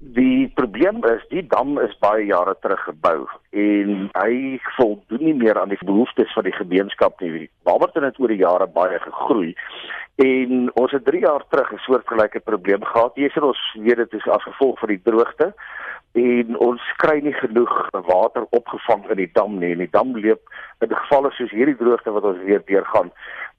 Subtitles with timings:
[0.00, 5.60] Die probleem is die dam is baie jare terug gebou en hy voldoen nie meer
[5.60, 7.50] aan die behoeftes van die gemeenskap nie.
[7.68, 9.52] Barberton het oor die jare baie gegroei
[10.24, 13.12] en ons het 3 jaar terug 'n soortgelyke probleem gehad.
[13.16, 15.52] Jy sê ons weet dit is as gevolg van die droogte
[16.12, 19.72] en ons kry nie genoeg water opgevang in die dam nie.
[19.72, 20.40] En die dam loop
[20.80, 23.12] in gevalle soos hierdie droogte wat ons weer deurgaan,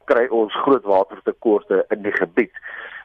[0.05, 2.51] kry ons groot watertekorte in die gebied.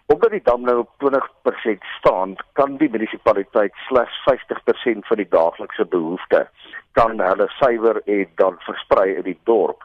[0.06, 5.84] Omdat die dam nou op 20% staan, kan die munisipaliteit slegs 50% van die daaglikse
[5.84, 6.46] behoeftes
[6.96, 9.82] kan hulle suiwer en dan versprei in die dorp.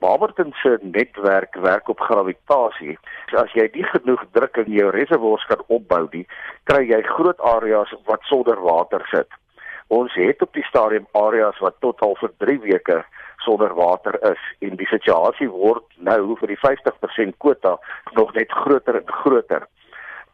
[0.00, 2.96] Barberton se netwerk werk op gravitasie.
[3.30, 6.26] So as jy nie genoeg druk in jou reservoirs kan opbou nie,
[6.68, 9.38] kry jy groot areas wat sonder water sit.
[9.88, 13.00] Ons het op die stadium areas wat tot al vir 3 weke
[13.44, 17.76] sonder water is en die situasie word nou vir die 50% kwota
[18.18, 19.66] nog net groter en groter.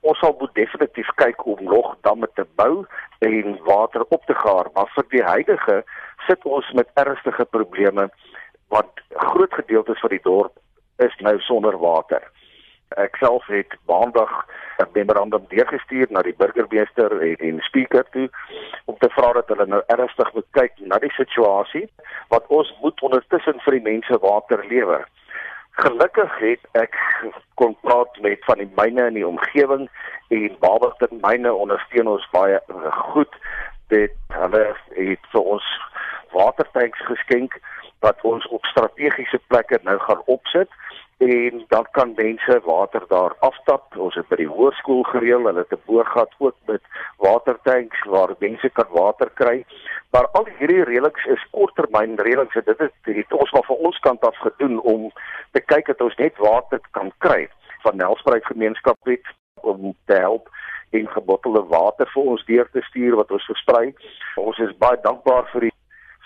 [0.06, 2.84] Ons sal moet definitief kyk om nog damme te bou
[3.26, 5.82] en water op te gaar, maar vir die huidige
[6.26, 8.08] sit ons met ernstige probleme
[8.74, 10.54] want groot gedeeltes van die dorp
[11.02, 12.22] is nou sonder water.
[12.94, 14.46] Ek self het maandag
[14.78, 18.30] 'n memorandum deurgestuur na die burgemeester en en speaker toe
[18.84, 21.88] om te vra dat hulle nou ernstig moet kyk na die situasie
[22.28, 25.08] wat ons moet ondertussen vir die mense water lewer.
[25.70, 26.94] Gelukkig het ek
[27.54, 29.88] kon praat met van die myne in die omgewing
[30.28, 32.60] en Barberton myne ondersteun ons baie
[33.12, 33.34] goed.
[33.88, 35.66] Dit hulle het vir ons
[36.32, 37.58] watertanks geskenk
[38.00, 40.70] wat ons op strategiese plekke nou gaan opsit
[41.16, 43.96] en dan kan mense water daar aftap.
[43.96, 46.82] Ons het by die hoërskool gereël, hulle het 'n boorgat ook met
[47.16, 49.64] watertanks waar mense kan water kry.
[50.10, 52.54] Maar al hierdie reëlings is korttermyn reëlings.
[52.54, 55.10] Dit het, het ons maar van ons kant af gedoen om
[55.50, 57.48] te kyk dat ons net water kan kry
[57.82, 60.48] van Nelspruit gemeenskap het om te help
[60.90, 63.94] en gebottelde water vir ons deur te stuur wat ons versprei.
[64.36, 65.74] Ons is baie dankbaar vir die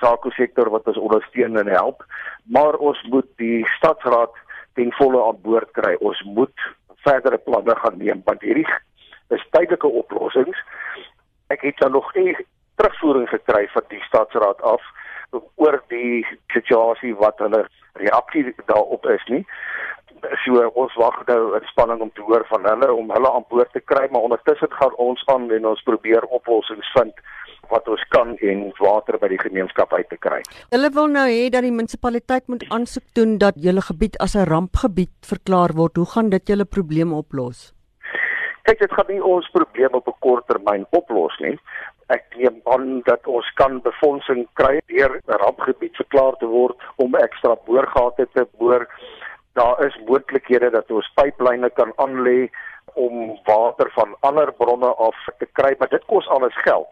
[0.00, 2.04] sake sektor wat ons ondersteun en help,
[2.44, 4.32] maar ons moet die stadsraad
[4.74, 5.96] ten volle aan boord kry.
[6.00, 6.66] Ons moet
[7.04, 8.66] verdere planne gaan neem want hierdie
[9.34, 10.58] is tydelike oplossings.
[11.54, 12.34] Ek het dan nog nie
[12.80, 14.82] terugvoering gekry van die stadsraad af
[15.62, 17.64] oor die situasie wat hulle
[18.02, 19.44] reaksie daarop is nie.
[20.44, 23.72] So ons wag nou in spanning om te hoor van hulle om hulle aan boord
[23.72, 27.14] te kry, maar ondertussen gaan ons aan en ons probeer oplossings vind
[27.70, 30.40] wat ons kan en water by die gemeenskap uit te kry.
[30.74, 34.48] Hulle wil nou hê dat die munisipaliteit moet aansoek doen dat julle gebied as 'n
[34.50, 35.96] rampgebied verklaar word.
[35.96, 37.72] Hoe gaan dit julle probleem oplos?
[38.62, 41.58] Kyk, dit gaan nie ons probleem op 'n kort termyn oplos nie.
[42.08, 47.14] Ek neem aan dat ons kan befondsing kry deur 'n rampgebied verklaar te word om
[47.14, 48.88] ekstra boorgate te boor.
[49.54, 52.50] Daar is moontlikhede dat ons pyplyne kan aanlê
[52.94, 56.88] om water van ander bronne af te kry, maar dit kos alles geld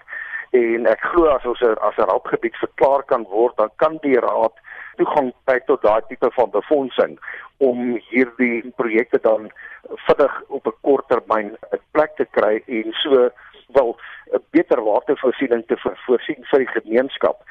[0.51, 4.55] en ek glo as ons as 'n raadgebied verklaar kan word dan kan die raad
[4.97, 7.19] toegang kry tot daai tipe van befondsing
[7.59, 9.51] om hierdie projekte dan
[10.07, 13.31] vinnig op 'n kort termyn 'n plek te kry en so
[13.77, 13.97] wel
[14.33, 15.77] 'n beter watervoorsiening te
[16.07, 17.43] voorsien vir die gemeenskap.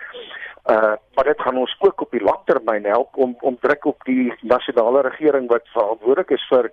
[0.69, 4.33] Uh maar dit gaan ons ook op die langtermyn help om om druk op die
[4.41, 6.71] nasionale regering wat verantwoordelik is vir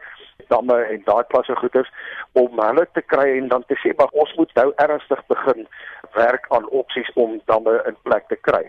[0.52, 1.90] damme en daai klasse goeders
[2.32, 5.68] om hulle te kry en dan te sê maar ons moet nou ernstig begin
[6.14, 8.64] werk aan opsies om damme in plek te kry.